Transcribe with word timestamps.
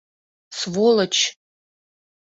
—Сволочь!.. 0.59 1.19